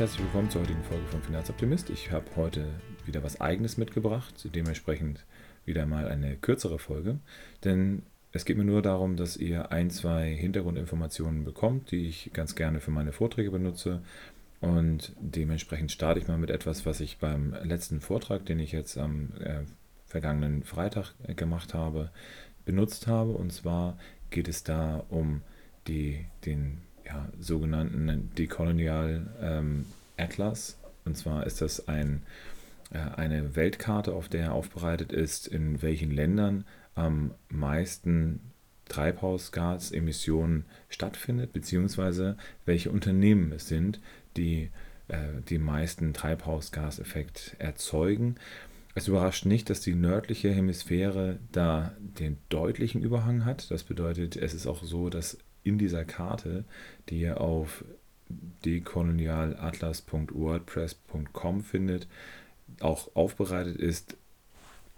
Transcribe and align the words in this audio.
Herzlich 0.00 0.22
willkommen 0.22 0.48
zur 0.48 0.62
heutigen 0.62 0.82
Folge 0.82 1.04
von 1.08 1.20
Finanzoptimist. 1.20 1.90
Ich 1.90 2.10
habe 2.10 2.24
heute 2.34 2.64
wieder 3.04 3.22
was 3.22 3.42
Eigenes 3.42 3.76
mitgebracht, 3.76 4.48
dementsprechend 4.54 5.26
wieder 5.66 5.84
mal 5.84 6.08
eine 6.08 6.36
kürzere 6.36 6.78
Folge, 6.78 7.18
denn 7.64 8.04
es 8.32 8.46
geht 8.46 8.56
mir 8.56 8.64
nur 8.64 8.80
darum, 8.80 9.18
dass 9.18 9.36
ihr 9.36 9.72
ein, 9.72 9.90
zwei 9.90 10.34
Hintergrundinformationen 10.34 11.44
bekommt, 11.44 11.90
die 11.90 12.08
ich 12.08 12.30
ganz 12.32 12.54
gerne 12.54 12.80
für 12.80 12.90
meine 12.90 13.12
Vorträge 13.12 13.50
benutze. 13.50 14.00
Und 14.62 15.12
dementsprechend 15.20 15.92
starte 15.92 16.18
ich 16.18 16.28
mal 16.28 16.38
mit 16.38 16.48
etwas, 16.48 16.86
was 16.86 17.02
ich 17.02 17.18
beim 17.18 17.54
letzten 17.62 18.00
Vortrag, 18.00 18.46
den 18.46 18.58
ich 18.58 18.72
jetzt 18.72 18.96
am 18.96 19.34
äh, 19.38 19.64
vergangenen 20.06 20.62
Freitag 20.62 21.12
gemacht 21.36 21.74
habe, 21.74 22.10
benutzt 22.64 23.06
habe. 23.06 23.32
Und 23.32 23.52
zwar 23.52 23.98
geht 24.30 24.48
es 24.48 24.64
da 24.64 25.04
um 25.10 25.42
die, 25.86 26.24
den 26.46 26.78
ja, 27.10 27.28
sogenannten 27.38 28.30
Decolonial 28.36 29.26
ähm, 29.42 29.86
Atlas. 30.16 30.78
Und 31.04 31.16
zwar 31.16 31.44
ist 31.46 31.60
das 31.60 31.88
ein, 31.88 32.22
äh, 32.92 32.98
eine 32.98 33.56
Weltkarte, 33.56 34.12
auf 34.12 34.28
der 34.28 34.52
aufbereitet 34.52 35.12
ist, 35.12 35.48
in 35.48 35.82
welchen 35.82 36.12
Ländern 36.12 36.64
am 36.94 37.32
meisten 37.48 38.40
Treibhausgasemissionen 38.88 40.64
stattfindet, 40.88 41.52
beziehungsweise 41.52 42.36
welche 42.64 42.90
Unternehmen 42.90 43.52
es 43.52 43.68
sind, 43.68 44.00
die 44.36 44.70
äh, 45.08 45.42
die 45.48 45.58
meisten 45.58 46.12
Treibhausgaseffekt 46.12 47.56
erzeugen. 47.58 48.36
Es 48.94 49.08
überrascht 49.08 49.46
nicht, 49.46 49.70
dass 49.70 49.80
die 49.80 49.94
nördliche 49.94 50.50
Hemisphäre 50.50 51.38
da 51.52 51.92
den 51.98 52.38
deutlichen 52.48 53.02
Überhang 53.02 53.44
hat. 53.44 53.70
Das 53.70 53.84
bedeutet, 53.84 54.36
es 54.36 54.54
ist 54.54 54.66
auch 54.66 54.82
so, 54.82 55.08
dass 55.08 55.38
in 55.62 55.78
dieser 55.78 56.04
Karte, 56.04 56.64
die 57.08 57.20
ihr 57.20 57.40
auf 57.40 57.84
dekolonialatlas.wordpress.com 58.64 61.62
findet, 61.62 62.08
auch 62.80 63.14
aufbereitet 63.14 63.76
ist, 63.76 64.16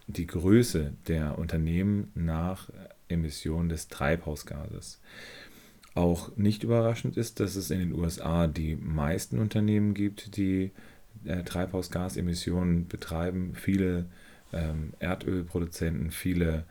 die 0.07 0.27
Größe 0.27 0.95
der 1.09 1.39
Unternehmen 1.39 2.11
nach 2.15 2.71
Emissionen 3.09 3.69
des 3.69 3.89
Treibhausgases. 3.89 5.01
Auch 5.95 6.35
nicht 6.37 6.65
überraschend 6.65 7.17
ist, 7.17 7.41
dass 7.41 7.57
es 7.57 7.71
in 7.71 7.79
den 7.79 7.95
USA 7.95 8.47
die 8.47 8.77
meisten 8.77 9.39
Unternehmen 9.39 9.95
gibt, 9.95 10.37
die 10.37 10.71
äh, 11.25 11.43
Treibhausgasemissionen 11.43 12.89
betreiben. 12.89 13.55
Viele 13.55 14.07
ähm, 14.53 14.93
Erdölproduzenten, 15.01 16.11
viele 16.11 16.65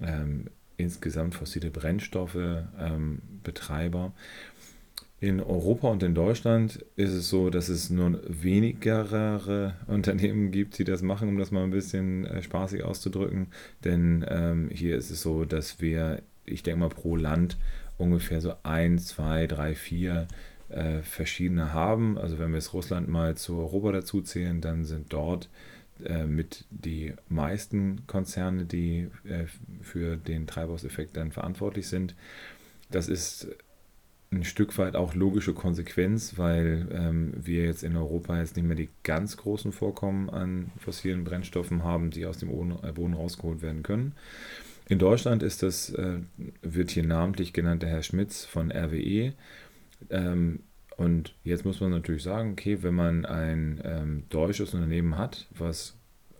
ähm, 0.00 0.46
insgesamt 0.82 1.34
fossile 1.34 1.70
Brennstoffe 1.70 2.36
ähm, 2.78 3.20
Betreiber. 3.42 4.12
In 5.20 5.40
Europa 5.40 5.88
und 5.88 6.02
in 6.02 6.14
Deutschland 6.14 6.84
ist 6.96 7.12
es 7.12 7.28
so, 7.28 7.50
dass 7.50 7.68
es 7.68 7.90
nur 7.90 8.20
weniger 8.26 9.74
Unternehmen 9.86 10.50
gibt, 10.50 10.78
die 10.78 10.84
das 10.84 11.02
machen, 11.02 11.28
um 11.28 11.38
das 11.38 11.50
mal 11.50 11.62
ein 11.62 11.70
bisschen 11.70 12.24
äh, 12.24 12.42
spaßig 12.42 12.84
auszudrücken. 12.84 13.48
Denn 13.84 14.24
ähm, 14.28 14.70
hier 14.72 14.96
ist 14.96 15.10
es 15.10 15.20
so, 15.20 15.44
dass 15.44 15.80
wir, 15.80 16.22
ich 16.46 16.62
denke 16.62 16.80
mal, 16.80 16.88
pro 16.88 17.16
Land 17.16 17.58
ungefähr 17.98 18.40
so 18.40 18.54
ein, 18.62 18.98
zwei, 18.98 19.46
drei, 19.46 19.74
vier 19.74 20.26
äh, 20.70 21.02
verschiedene 21.02 21.74
haben. 21.74 22.16
Also 22.16 22.38
wenn 22.38 22.50
wir 22.50 22.56
jetzt 22.56 22.72
Russland 22.72 23.08
mal 23.08 23.36
zu 23.36 23.58
Europa 23.58 23.92
dazu 23.92 24.22
zählen, 24.22 24.62
dann 24.62 24.84
sind 24.84 25.12
dort 25.12 25.46
äh, 25.46 25.79
mit 26.26 26.64
die 26.70 27.14
meisten 27.28 28.06
Konzerne, 28.06 28.64
die 28.64 29.08
äh, 29.24 29.44
für 29.82 30.16
den 30.16 30.46
Treibhauseffekt 30.46 31.16
dann 31.16 31.32
verantwortlich 31.32 31.88
sind. 31.88 32.14
Das 32.90 33.08
ist 33.08 33.48
ein 34.32 34.44
Stück 34.44 34.78
weit 34.78 34.94
auch 34.94 35.14
logische 35.14 35.54
Konsequenz, 35.54 36.38
weil 36.38 36.86
ähm, 36.92 37.32
wir 37.36 37.64
jetzt 37.64 37.82
in 37.82 37.96
Europa 37.96 38.38
jetzt 38.38 38.56
nicht 38.56 38.66
mehr 38.66 38.76
die 38.76 38.88
ganz 39.02 39.36
großen 39.36 39.72
Vorkommen 39.72 40.30
an 40.30 40.70
fossilen 40.78 41.24
Brennstoffen 41.24 41.82
haben, 41.82 42.10
die 42.10 42.26
aus 42.26 42.38
dem 42.38 42.50
äh, 42.50 42.92
Boden 42.92 43.14
rausgeholt 43.14 43.60
werden 43.60 43.82
können. 43.82 44.12
In 44.88 44.98
Deutschland 44.98 45.42
ist 45.42 45.62
das, 45.62 45.90
äh, 45.90 46.18
wird 46.62 46.90
hier 46.90 47.04
namentlich 47.04 47.52
genannt 47.52 47.82
der 47.82 47.90
Herr 47.90 48.02
Schmitz 48.02 48.44
von 48.44 48.70
RWE. 48.70 49.32
Ähm, 50.10 50.60
und 51.00 51.34
jetzt 51.44 51.64
muss 51.64 51.80
man 51.80 51.92
natürlich 51.92 52.22
sagen, 52.22 52.52
okay, 52.52 52.82
wenn 52.82 52.92
man 52.92 53.24
ein 53.24 53.80
ähm, 53.84 54.24
deutsches 54.28 54.74
Unternehmen 54.74 55.16
hat, 55.16 55.46
was 55.48 55.96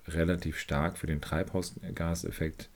relativ 0.06 0.58
stark 0.58 0.98
für 0.98 1.06
den 1.06 1.22
Treibhausgaseffekt 1.22 2.68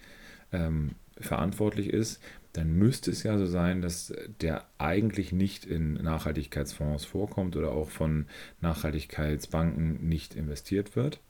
ähm, 0.50 0.92
verantwortlich 1.20 1.90
ist, 1.90 2.22
dann 2.54 2.72
müsste 2.72 3.10
es 3.10 3.22
ja 3.22 3.36
so 3.36 3.44
sein, 3.44 3.82
dass 3.82 4.14
der 4.40 4.64
eigentlich 4.78 5.32
nicht 5.32 5.66
in 5.66 5.92
Nachhaltigkeitsfonds 6.02 7.04
vorkommt 7.04 7.54
oder 7.54 7.72
auch 7.72 7.90
von 7.90 8.28
Nachhaltigkeitsbanken 8.62 10.08
nicht 10.08 10.36
investiert 10.36 10.96
wird. 10.96 11.20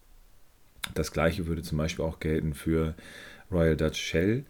Das 0.95 1.11
gleiche 1.11 1.49
würde 1.49 1.63
zum 1.63 1.79
Beispiel 1.79 2.05
auch 2.05 2.21
gelten 2.21 2.55
für 2.55 2.95
Royal 3.51 3.77
Dutch 3.77 4.01
Shell, 4.01 4.45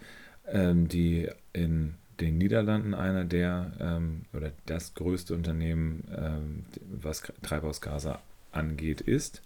ähm, 0.48 0.87
die 0.87 1.31
in 1.54 1.94
den 2.20 2.38
Niederlanden 2.38 2.94
einer 2.94 3.25
der 3.25 3.72
ähm, 3.80 4.22
oder 4.32 4.52
das 4.66 4.94
größte 4.94 5.34
Unternehmen, 5.34 6.04
ähm, 6.16 6.64
was 7.00 7.22
Treibhausgase 7.42 8.19
angeht, 8.52 9.00
ist. 9.00 9.42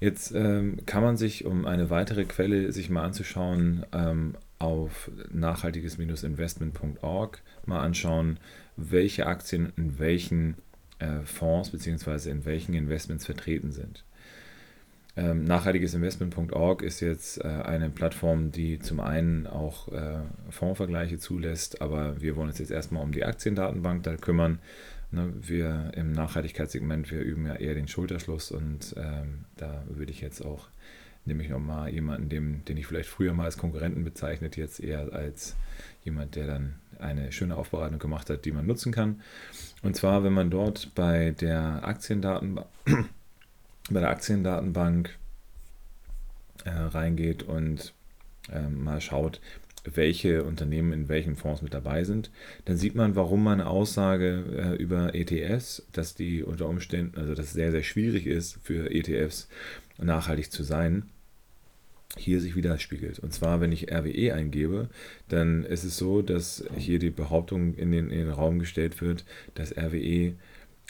Jetzt 0.00 0.34
ähm, 0.34 0.84
kann 0.84 1.02
man 1.02 1.16
sich, 1.16 1.44
um 1.44 1.64
eine 1.64 1.90
weitere 1.90 2.24
Quelle 2.24 2.72
sich 2.72 2.90
mal 2.90 3.04
anzuschauen, 3.04 3.86
ähm, 3.92 4.34
auf 4.58 5.10
nachhaltiges-investment.org 5.32 7.40
mal 7.66 7.80
anschauen, 7.80 8.38
welche 8.76 9.26
Aktien 9.26 9.72
in 9.76 9.98
welchen 9.98 10.56
äh, 10.98 11.20
Fonds 11.24 11.70
bzw. 11.70 12.30
in 12.30 12.44
welchen 12.44 12.74
Investments 12.74 13.26
vertreten 13.26 13.72
sind. 13.72 14.04
Ähm, 15.14 15.44
Nachhaltigesinvestment.org 15.44 16.82
ist 16.82 17.00
jetzt 17.00 17.38
äh, 17.38 17.48
eine 17.48 17.90
Plattform, 17.90 18.50
die 18.50 18.78
zum 18.78 19.00
einen 19.00 19.46
auch 19.46 19.88
äh, 19.88 20.20
Fondsvergleiche 20.48 21.18
zulässt, 21.18 21.82
aber 21.82 22.20
wir 22.22 22.34
wollen 22.36 22.48
uns 22.48 22.58
jetzt 22.58 22.70
erstmal 22.70 23.02
um 23.02 23.12
die 23.12 23.24
Aktiendatenbank 23.24 24.02
da 24.04 24.16
kümmern. 24.16 24.58
Ne, 25.10 25.30
wir 25.38 25.92
im 25.94 26.12
Nachhaltigkeitssegment, 26.12 27.10
wir 27.10 27.20
üben 27.20 27.46
ja 27.46 27.56
eher 27.56 27.74
den 27.74 27.88
Schulterschluss 27.88 28.50
und 28.50 28.94
ähm, 28.96 29.44
da 29.58 29.82
würde 29.86 30.10
ich 30.10 30.22
jetzt 30.22 30.40
auch 30.40 30.68
nämlich 31.26 31.50
nochmal 31.50 31.90
jemanden, 31.90 32.30
dem, 32.30 32.64
den 32.64 32.78
ich 32.78 32.86
vielleicht 32.86 33.10
früher 33.10 33.34
mal 33.34 33.44
als 33.44 33.58
Konkurrenten 33.58 34.04
bezeichnet, 34.04 34.56
jetzt 34.56 34.80
eher 34.80 35.12
als 35.12 35.54
jemand, 36.04 36.34
der 36.34 36.46
dann 36.46 36.74
eine 36.98 37.30
schöne 37.32 37.56
Aufbereitung 37.56 37.98
gemacht 37.98 38.30
hat, 38.30 38.46
die 38.46 38.52
man 38.52 38.66
nutzen 38.66 38.92
kann. 38.92 39.20
Und 39.82 39.94
zwar, 39.94 40.24
wenn 40.24 40.32
man 40.32 40.50
dort 40.50 40.94
bei 40.94 41.32
der 41.32 41.86
Aktiendatenbank, 41.86 42.66
bei 43.90 44.00
der 44.00 44.10
Aktiendatenbank 44.10 45.18
äh, 46.64 46.70
reingeht 46.70 47.42
und 47.42 47.94
äh, 48.52 48.68
mal 48.68 49.00
schaut, 49.00 49.40
welche 49.84 50.44
Unternehmen 50.44 50.92
in 50.92 51.08
welchen 51.08 51.36
Fonds 51.36 51.62
mit 51.62 51.74
dabei 51.74 52.04
sind, 52.04 52.30
dann 52.64 52.76
sieht 52.76 52.94
man, 52.94 53.16
warum 53.16 53.42
meine 53.42 53.66
Aussage 53.66 54.44
äh, 54.56 54.82
über 54.82 55.14
ETFs, 55.14 55.86
dass 55.92 56.14
die 56.14 56.42
unter 56.42 56.68
Umständen, 56.68 57.18
also 57.18 57.34
dass 57.34 57.46
es 57.46 57.52
sehr, 57.52 57.72
sehr 57.72 57.82
schwierig 57.82 58.26
ist 58.26 58.58
für 58.62 58.90
ETFs 58.92 59.48
nachhaltig 59.98 60.52
zu 60.52 60.62
sein, 60.62 61.04
hier 62.16 62.40
sich 62.40 62.54
widerspiegelt. 62.54 63.18
Und 63.18 63.32
zwar, 63.32 63.60
wenn 63.60 63.72
ich 63.72 63.90
RWE 63.90 64.34
eingebe, 64.34 64.88
dann 65.28 65.64
ist 65.64 65.84
es 65.84 65.96
so, 65.96 66.22
dass 66.22 66.64
hier 66.76 66.98
die 66.98 67.10
Behauptung 67.10 67.74
in 67.74 67.90
den, 67.90 68.10
in 68.10 68.18
den 68.18 68.30
Raum 68.30 68.58
gestellt 68.58 69.00
wird, 69.00 69.24
dass 69.54 69.76
RWE 69.76 70.34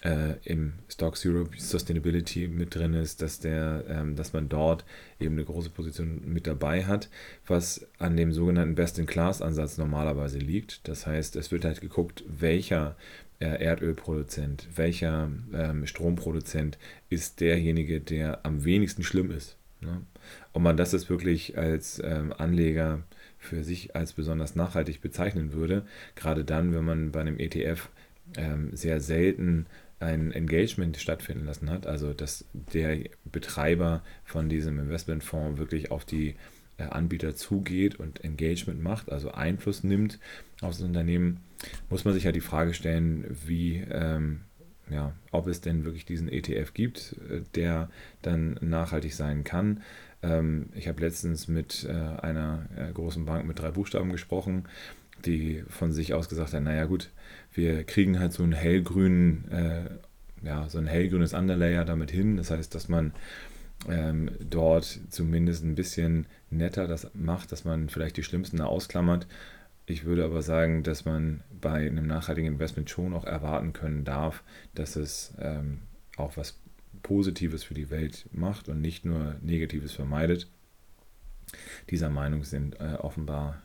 äh, 0.02 0.34
im 0.44 0.74
Stocks 0.88 1.24
Europe 1.24 1.50
Sustainability 1.58 2.48
mit 2.48 2.74
drin 2.74 2.94
ist, 2.94 3.22
dass, 3.22 3.38
der, 3.38 3.84
ähm, 3.88 4.16
dass 4.16 4.32
man 4.32 4.48
dort 4.48 4.84
eben 5.20 5.34
eine 5.34 5.44
große 5.44 5.70
Position 5.70 6.22
mit 6.26 6.46
dabei 6.46 6.84
hat, 6.84 7.08
was 7.46 7.86
an 7.98 8.16
dem 8.16 8.32
sogenannten 8.32 8.74
Best-in-Class-Ansatz 8.74 9.78
normalerweise 9.78 10.38
liegt. 10.38 10.86
Das 10.88 11.06
heißt, 11.06 11.36
es 11.36 11.52
wird 11.52 11.64
halt 11.64 11.80
geguckt, 11.80 12.24
welcher 12.26 12.96
äh, 13.38 13.62
Erdölproduzent, 13.64 14.68
welcher 14.74 15.30
ähm, 15.54 15.86
Stromproduzent 15.86 16.78
ist 17.08 17.40
derjenige, 17.40 18.00
der 18.00 18.44
am 18.44 18.64
wenigsten 18.64 19.02
schlimm 19.02 19.30
ist. 19.30 19.56
Ne? 19.80 20.02
Ob 20.52 20.62
man 20.62 20.76
das 20.76 20.92
jetzt 20.92 21.10
wirklich 21.10 21.58
als 21.58 22.00
ähm, 22.04 22.32
Anleger 22.36 23.02
für 23.38 23.64
sich 23.64 23.96
als 23.96 24.12
besonders 24.12 24.54
nachhaltig 24.54 25.00
bezeichnen 25.00 25.52
würde, 25.52 25.84
gerade 26.14 26.44
dann, 26.44 26.72
wenn 26.72 26.84
man 26.84 27.10
bei 27.10 27.20
einem 27.20 27.38
ETF 27.38 27.88
ähm, 28.36 28.70
sehr 28.72 29.00
selten 29.00 29.66
ein 30.02 30.32
Engagement 30.32 30.96
stattfinden 30.96 31.46
lassen 31.46 31.70
hat, 31.70 31.86
also 31.86 32.12
dass 32.12 32.44
der 32.52 32.98
Betreiber 33.24 34.02
von 34.24 34.48
diesem 34.48 34.78
Investmentfonds 34.78 35.58
wirklich 35.58 35.90
auf 35.90 36.04
die 36.04 36.34
äh, 36.78 36.84
Anbieter 36.84 37.34
zugeht 37.34 37.96
und 37.96 38.24
Engagement 38.24 38.82
macht, 38.82 39.10
also 39.10 39.32
Einfluss 39.32 39.84
nimmt 39.84 40.18
auf 40.60 40.72
das 40.72 40.82
Unternehmen, 40.82 41.40
muss 41.90 42.04
man 42.04 42.14
sich 42.14 42.24
ja 42.24 42.32
die 42.32 42.40
Frage 42.40 42.74
stellen, 42.74 43.24
wie, 43.46 43.84
ähm, 43.90 44.40
ja, 44.90 45.14
ob 45.30 45.46
es 45.46 45.60
denn 45.60 45.84
wirklich 45.84 46.04
diesen 46.04 46.28
ETF 46.28 46.74
gibt, 46.74 47.16
äh, 47.30 47.42
der 47.54 47.88
dann 48.22 48.58
nachhaltig 48.60 49.14
sein 49.14 49.44
kann. 49.44 49.82
Ähm, 50.22 50.70
ich 50.74 50.88
habe 50.88 51.00
letztens 51.00 51.48
mit 51.48 51.84
äh, 51.84 51.92
einer 51.92 52.66
äh, 52.76 52.92
großen 52.92 53.24
Bank 53.24 53.46
mit 53.46 53.58
drei 53.58 53.70
Buchstaben 53.70 54.10
gesprochen, 54.10 54.64
die 55.26 55.64
von 55.68 55.92
sich 55.92 56.14
aus 56.14 56.28
gesagt 56.28 56.52
hat, 56.52 56.62
naja 56.62 56.84
gut, 56.84 57.10
wir 57.52 57.84
kriegen 57.84 58.18
halt 58.18 58.32
so 58.32 58.42
einen 58.42 58.52
hellgrünen, 58.52 59.50
äh, 59.50 59.90
ja, 60.44 60.68
so 60.68 60.78
ein 60.78 60.86
hellgrünes 60.86 61.34
Underlayer 61.34 61.84
damit 61.84 62.10
hin. 62.10 62.36
Das 62.36 62.50
heißt, 62.50 62.74
dass 62.74 62.88
man 62.88 63.12
ähm, 63.88 64.30
dort 64.40 65.00
zumindest 65.10 65.64
ein 65.64 65.74
bisschen 65.74 66.26
netter 66.50 66.86
das 66.86 67.10
macht, 67.14 67.52
dass 67.52 67.64
man 67.64 67.88
vielleicht 67.88 68.16
die 68.16 68.22
schlimmsten 68.22 68.60
ausklammert. 68.60 69.26
Ich 69.86 70.04
würde 70.04 70.24
aber 70.24 70.42
sagen, 70.42 70.82
dass 70.82 71.04
man 71.04 71.42
bei 71.60 71.86
einem 71.86 72.06
nachhaltigen 72.06 72.52
Investment 72.52 72.88
schon 72.88 73.14
auch 73.14 73.24
erwarten 73.24 73.72
können 73.72 74.04
darf, 74.04 74.42
dass 74.74 74.96
es 74.96 75.34
ähm, 75.40 75.80
auch 76.16 76.36
was 76.36 76.58
Positives 77.02 77.64
für 77.64 77.74
die 77.74 77.90
Welt 77.90 78.28
macht 78.32 78.68
und 78.68 78.80
nicht 78.80 79.04
nur 79.04 79.34
Negatives 79.42 79.92
vermeidet. 79.92 80.48
Dieser 81.90 82.10
Meinung 82.10 82.44
sind 82.44 82.80
äh, 82.80 82.94
offenbar 82.98 83.62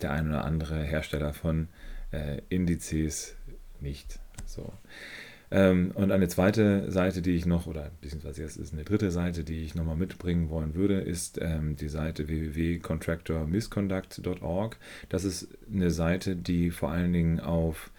der 0.00 0.12
ein 0.12 0.28
oder 0.28 0.44
andere 0.44 0.82
Hersteller 0.82 1.32
von 1.32 1.68
äh, 2.12 2.40
Indizes 2.48 3.36
nicht. 3.80 4.20
So. 4.46 4.72
Ähm, 5.52 5.90
und 5.94 6.12
eine 6.12 6.28
zweite 6.28 6.92
Seite, 6.92 7.22
die 7.22 7.32
ich 7.32 7.44
noch, 7.44 7.66
oder 7.66 7.90
beziehungsweise 8.00 8.42
jetzt 8.42 8.56
ist 8.56 8.72
eine 8.72 8.84
dritte 8.84 9.10
Seite, 9.10 9.42
die 9.42 9.64
ich 9.64 9.74
nochmal 9.74 9.96
mitbringen 9.96 10.48
wollen 10.48 10.76
würde, 10.76 11.00
ist 11.00 11.40
ähm, 11.42 11.74
die 11.76 11.88
Seite 11.88 12.28
www.contractormisconduct.org. 12.28 14.76
Das 15.08 15.24
ist 15.24 15.48
eine 15.72 15.90
Seite, 15.90 16.36
die 16.36 16.70
vor 16.70 16.90
allen 16.90 17.12
Dingen 17.12 17.40
auf 17.40 17.90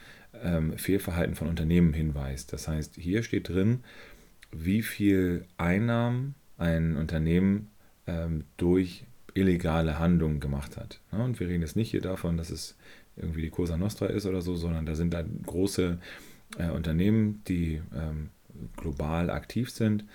ähm, 0.42 0.78
Fehlverhalten 0.78 1.36
von 1.36 1.50
Unternehmen 1.50 1.92
hinweist. 1.94 2.54
Das 2.54 2.70
heißt, 2.70 2.96
hier 2.96 3.22
steht 3.24 3.50
drin, 3.50 3.82
wie 4.52 4.82
viel 4.82 5.44
Einnahmen 5.58 6.36
ein 6.58 6.96
Unternehmen 6.96 7.70
ähm, 8.08 8.46
durch 8.56 9.04
illegale 9.34 10.00
Handlungen 10.00 10.40
gemacht 10.40 10.78
hat. 10.78 11.00
Und 11.12 11.40
wir 11.40 11.48
reden 11.48 11.62
jetzt 11.62 11.76
nicht 11.76 11.92
hier 11.92 12.02
davon, 12.02 12.38
dass 12.38 12.50
es 12.50 12.76
irgendwie 13.16 13.42
die 13.42 13.50
Cosa 13.50 13.78
Nostra 13.78 14.08
ist 14.08 14.26
oder 14.26 14.42
so, 14.42 14.56
sondern 14.56 14.86
da 14.86 14.96
sind 14.96 15.14
dann 15.14 15.42
große 15.46 16.00
äh, 16.58 16.70
Unternehmen, 16.70 17.42
die 17.48 17.82
ähm, 17.96 18.30
global 18.78 19.30
aktiv 19.30 19.70
sind 19.70 20.06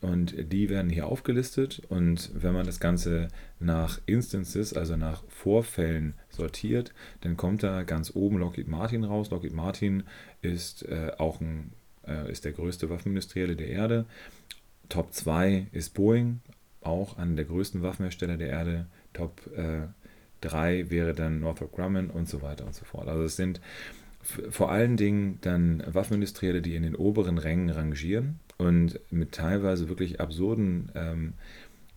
und 0.00 0.34
die 0.52 0.68
werden 0.68 0.90
hier 0.90 1.06
aufgelistet 1.06 1.82
und 1.88 2.30
wenn 2.34 2.54
man 2.54 2.66
das 2.66 2.80
Ganze 2.80 3.28
nach 3.58 4.00
Instances, 4.06 4.74
also 4.74 4.96
nach 4.96 5.22
Vorfällen 5.28 6.14
sortiert, 6.28 6.92
dann 7.20 7.36
kommt 7.36 7.62
da 7.62 7.82
ganz 7.82 8.14
oben 8.14 8.38
Lockheed 8.38 8.68
Martin 8.68 9.04
raus. 9.04 9.30
Lockheed 9.30 9.54
Martin 9.54 10.04
ist 10.40 10.82
äh, 10.88 11.12
auch 11.18 11.40
ein, 11.40 11.72
äh, 12.06 12.30
ist 12.30 12.44
der 12.44 12.52
größte 12.52 12.90
Waffenindustrielle 12.90 13.56
der 13.56 13.68
Erde. 13.68 14.06
Top 14.88 15.12
2 15.12 15.68
ist 15.72 15.94
Boeing, 15.94 16.40
auch 16.84 17.18
einer 17.18 17.34
der 17.34 17.44
größten 17.44 17.82
Waffenhersteller 17.82 18.36
der 18.36 18.48
Erde. 18.48 18.86
Top 19.12 19.40
äh, 19.56 19.88
3 20.40 20.90
wäre 20.90 21.14
dann 21.14 21.40
Northrop 21.40 21.72
Grumman 21.72 22.10
und 22.10 22.28
so 22.28 22.42
weiter 22.42 22.66
und 22.66 22.74
so 22.74 22.84
fort. 22.84 23.08
Also 23.08 23.22
es 23.24 23.36
sind 23.36 23.60
vor 24.22 24.70
allen 24.70 24.96
Dingen 24.96 25.38
dann 25.40 25.82
Waffenindustrielle, 25.86 26.62
die 26.62 26.76
in 26.76 26.84
den 26.84 26.94
oberen 26.94 27.38
Rängen 27.38 27.70
rangieren 27.70 28.38
und 28.56 29.00
mit 29.10 29.32
teilweise 29.32 29.88
wirklich 29.88 30.20
absurden 30.20 30.92
ähm, 30.94 31.32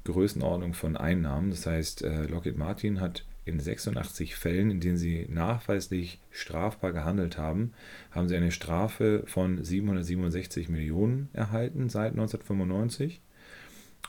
Größenordnung 0.06 0.74
von 0.74 0.98
Einnahmen. 0.98 1.52
Das 1.52 1.66
heißt, 1.66 2.04
äh, 2.04 2.26
Lockheed 2.26 2.58
Martin 2.58 3.00
hat 3.00 3.26
in 3.46 3.60
86 3.60 4.36
Fällen, 4.36 4.72
in 4.72 4.80
denen 4.80 4.98
sie 4.98 5.28
nachweislich 5.30 6.20
strafbar 6.32 6.94
gehandelt 6.94 7.38
haben, 7.38 7.74
haben 8.10 8.28
sie 8.28 8.36
eine 8.36 8.52
Strafe 8.52 9.24
von 9.28 9.64
767 9.64 10.68
Millionen 10.68 11.30
erhalten 11.34 11.90
seit 11.90 12.14
1995 12.14 13.22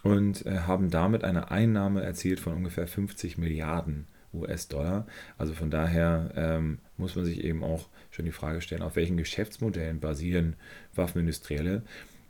und 0.07 0.47
äh, 0.47 0.61
haben 0.61 0.91
damit 0.91 1.25
eine 1.25 1.51
Einnahme 1.51 2.03
erzielt 2.03 2.39
von 2.39 2.55
ungefähr 2.55 2.87
50 2.87 3.39
Milliarden 3.39 4.07
US-Dollar. 4.33 5.07
Also 5.37 5.53
von 5.55 5.71
daher 5.71 6.31
ähm, 6.37 6.79
muss 6.97 7.17
man 7.17 7.25
sich 7.25 7.43
eben 7.43 7.65
auch 7.65 7.89
schon 8.11 8.25
die 8.25 8.33
Frage 8.33 8.61
stellen, 8.61 8.83
auf 8.83 8.97
welchen 8.97 9.17
Geschäftsmodellen 9.17 9.99
basieren 9.99 10.55
Waffenindustrielle. 10.95 11.83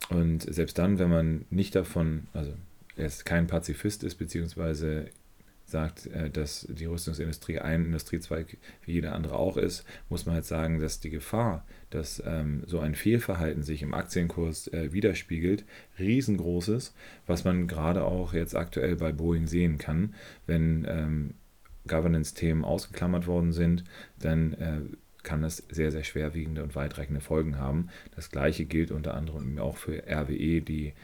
Und 0.08 0.42
selbst 0.42 0.78
dann, 0.78 0.98
wenn 0.98 1.10
man 1.10 1.44
nicht 1.50 1.74
davon, 1.74 2.28
also 2.32 2.52
jetzt 2.96 3.26
kein 3.26 3.46
Pazifist 3.46 4.04
ist, 4.04 4.16
beziehungsweise 4.16 5.06
sagt, 5.66 6.06
äh, 6.06 6.30
dass 6.30 6.66
die 6.70 6.86
Rüstungsindustrie 6.86 7.58
ein 7.58 7.84
Industriezweig 7.84 8.56
wie 8.84 8.92
jeder 8.92 9.14
andere 9.14 9.36
auch 9.36 9.56
ist, 9.56 9.84
muss 10.08 10.24
man 10.24 10.36
halt 10.36 10.44
sagen, 10.44 10.80
dass 10.80 11.00
die 11.00 11.10
Gefahr, 11.10 11.66
dass 11.90 12.22
ähm, 12.24 12.62
so 12.66 12.78
ein 12.78 12.94
Fehlverhalten 12.94 13.62
sich 13.62 13.82
im 13.82 13.92
Aktienkurs 13.92 14.68
äh, 14.68 14.92
widerspiegelt, 14.92 15.64
riesengroß 15.98 16.68
ist, 16.68 16.94
was 17.26 17.44
man 17.44 17.66
gerade 17.66 18.04
auch 18.04 18.32
jetzt 18.32 18.54
aktuell 18.54 18.96
bei 18.96 19.12
Boeing 19.12 19.46
sehen 19.46 19.78
kann, 19.78 20.14
wenn 20.46 20.86
ähm, 20.88 21.34
Governance-Themen 21.88 22.64
ausgeklammert 22.64 23.26
worden 23.26 23.52
sind, 23.52 23.84
dann 24.18 24.52
äh, 24.54 24.80
kann 25.22 25.42
das 25.42 25.56
sehr, 25.68 25.90
sehr 25.90 26.04
schwerwiegende 26.04 26.62
und 26.62 26.76
weitreichende 26.76 27.20
Folgen 27.20 27.58
haben. 27.58 27.88
Das 28.14 28.30
gleiche 28.30 28.64
gilt 28.64 28.92
unter 28.92 29.14
anderem 29.14 29.58
auch 29.58 29.76
für 29.76 30.04
RWE, 30.08 30.62
die 30.62 30.94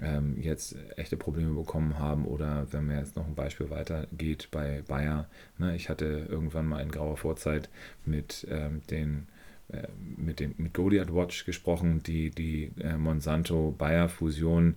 ähm, 0.00 0.36
jetzt 0.40 0.76
echte 0.96 1.16
Probleme 1.16 1.54
bekommen 1.54 1.98
haben 1.98 2.24
oder 2.24 2.66
wenn 2.72 2.86
man 2.86 2.98
jetzt 2.98 3.16
noch 3.16 3.26
ein 3.26 3.34
Beispiel 3.34 3.70
weitergeht 3.70 4.48
bei 4.50 4.82
Bayer. 4.86 5.28
Ne, 5.58 5.76
ich 5.76 5.88
hatte 5.88 6.26
irgendwann 6.28 6.66
mal 6.66 6.80
in 6.80 6.90
grauer 6.90 7.16
Vorzeit 7.16 7.68
mit 8.04 8.46
ähm, 8.50 8.82
den 8.90 9.28
äh, 9.68 9.88
mit 10.16 10.40
dem 10.40 10.54
mit 10.56 10.74
Goliath 10.74 11.14
Watch 11.14 11.44
gesprochen, 11.44 12.02
die 12.02 12.30
die 12.30 12.72
äh, 12.80 12.96
Monsanto-Bayer-Fusion 12.96 14.76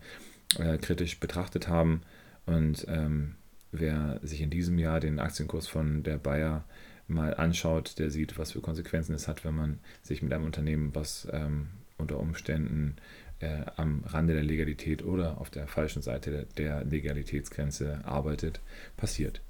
äh, 0.59 0.77
kritisch 0.77 1.19
betrachtet 1.19 1.67
haben 1.67 2.01
und 2.45 2.85
ähm, 2.89 3.35
wer 3.71 4.19
sich 4.23 4.41
in 4.41 4.49
diesem 4.49 4.77
Jahr 4.77 4.99
den 4.99 5.19
Aktienkurs 5.19 5.67
von 5.67 6.03
der 6.03 6.17
Bayer 6.17 6.63
mal 7.07 7.33
anschaut, 7.33 7.99
der 7.99 8.09
sieht, 8.09 8.37
was 8.37 8.53
für 8.53 8.61
Konsequenzen 8.61 9.13
es 9.13 9.27
hat, 9.27 9.43
wenn 9.43 9.55
man 9.55 9.79
sich 10.01 10.21
mit 10.21 10.31
einem 10.31 10.45
Unternehmen, 10.45 10.95
was 10.95 11.27
ähm, 11.31 11.67
unter 11.97 12.19
Umständen 12.19 12.95
äh, 13.43 13.65
am 13.75 14.03
Rande 14.05 14.33
der 14.33 14.43
Legalität 14.43 15.03
oder 15.03 15.39
auf 15.39 15.49
der 15.49 15.67
falschen 15.67 16.01
Seite 16.01 16.47
der 16.57 16.83
Legalitätsgrenze 16.85 17.99
arbeitet, 18.05 18.61
passiert. 18.97 19.41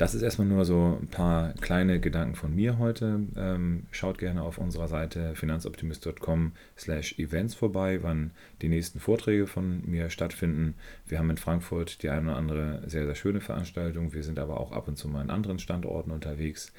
Das 0.00 0.14
ist 0.14 0.22
erstmal 0.22 0.48
nur 0.48 0.64
so 0.64 0.98
ein 0.98 1.08
paar 1.08 1.52
kleine 1.60 2.00
Gedanken 2.00 2.34
von 2.34 2.54
mir 2.56 2.78
heute. 2.78 3.20
Ähm, 3.36 3.84
schaut 3.90 4.16
gerne 4.16 4.42
auf 4.42 4.56
unserer 4.56 4.88
Seite 4.88 5.34
finanzoptimist.com 5.34 6.52
slash 6.78 7.18
events 7.18 7.54
vorbei, 7.54 7.98
wann 8.02 8.30
die 8.62 8.70
nächsten 8.70 8.98
Vorträge 8.98 9.46
von 9.46 9.82
mir 9.84 10.08
stattfinden. 10.08 10.74
Wir 11.06 11.18
haben 11.18 11.28
in 11.28 11.36
Frankfurt 11.36 12.02
die 12.02 12.08
eine 12.08 12.28
oder 12.28 12.36
andere 12.38 12.82
sehr, 12.86 13.04
sehr 13.04 13.14
schöne 13.14 13.42
Veranstaltung. 13.42 14.14
Wir 14.14 14.22
sind 14.22 14.38
aber 14.38 14.58
auch 14.58 14.72
ab 14.72 14.88
und 14.88 14.96
zu 14.96 15.06
mal 15.06 15.20
in 15.22 15.28
anderen 15.28 15.58
Standorten 15.58 16.12
unterwegs. 16.12 16.72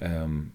Ähm, 0.00 0.52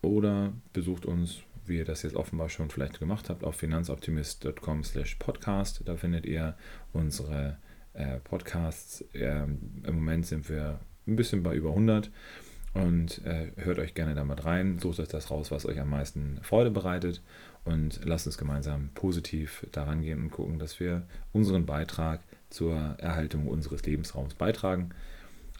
oder 0.00 0.54
besucht 0.72 1.04
uns, 1.04 1.40
wie 1.68 1.78
ihr 1.78 1.84
das 1.84 2.02
jetzt 2.02 2.16
offenbar 2.16 2.48
schon 2.48 2.70
vielleicht 2.70 2.98
gemacht 2.98 3.28
habt, 3.28 3.44
auf 3.44 3.56
finanzoptimist.com 3.56 4.84
slash 4.84 5.16
podcast. 5.16 5.82
Da 5.84 5.96
findet 5.96 6.26
ihr 6.26 6.56
unsere 6.92 7.58
äh, 7.94 8.18
Podcasts. 8.20 9.04
Ähm, 9.14 9.82
Im 9.84 9.94
Moment 9.96 10.26
sind 10.26 10.48
wir 10.48 10.80
ein 11.06 11.16
bisschen 11.16 11.42
bei 11.42 11.54
über 11.54 11.70
100 11.70 12.10
und 12.74 13.24
äh, 13.24 13.52
hört 13.56 13.78
euch 13.78 13.94
gerne 13.94 14.14
damit 14.14 14.44
rein, 14.44 14.78
sucht 14.78 15.00
euch 15.00 15.08
das 15.08 15.30
raus, 15.30 15.50
was 15.50 15.66
euch 15.66 15.80
am 15.80 15.90
meisten 15.90 16.38
Freude 16.42 16.70
bereitet 16.70 17.22
und 17.64 18.00
lasst 18.04 18.26
uns 18.26 18.38
gemeinsam 18.38 18.90
positiv 18.94 19.66
daran 19.72 20.02
gehen 20.02 20.20
und 20.20 20.30
gucken, 20.30 20.58
dass 20.58 20.78
wir 20.80 21.06
unseren 21.32 21.66
Beitrag 21.66 22.20
zur 22.50 22.76
Erhaltung 22.98 23.46
unseres 23.46 23.84
Lebensraums 23.84 24.34
beitragen. 24.34 24.90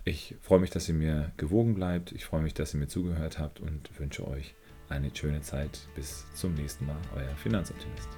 Ich 0.04 0.36
freue 0.40 0.60
mich, 0.60 0.70
dass 0.70 0.88
ihr 0.88 0.94
mir 0.94 1.32
gewogen 1.36 1.74
bleibt. 1.74 2.12
Ich 2.12 2.24
freue 2.24 2.40
mich, 2.40 2.54
dass 2.54 2.74
ihr 2.74 2.80
mir 2.80 2.88
zugehört 2.88 3.38
habt 3.38 3.60
und 3.60 3.90
wünsche 3.98 4.26
euch 4.26 4.54
eine 4.88 5.14
schöne 5.14 5.40
Zeit. 5.40 5.86
Bis 5.94 6.24
zum 6.34 6.54
nächsten 6.54 6.86
Mal, 6.86 6.96
euer 7.14 7.34
Finanzoptimist. 7.36 8.08